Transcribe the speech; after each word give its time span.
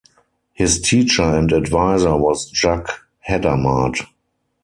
His 0.53 0.81
teacher 0.81 1.21
and 1.21 1.51
advisor 1.51 2.17
was 2.17 2.49
Jacques 2.49 3.05
Hadamard. 3.29 4.07